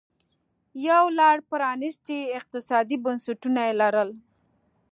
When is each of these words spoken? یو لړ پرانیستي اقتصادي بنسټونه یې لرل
یو 0.87 1.03
لړ 1.19 1.35
پرانیستي 1.49 2.19
اقتصادي 2.37 2.97
بنسټونه 3.05 3.59
یې 3.67 3.73
لرل 3.81 4.09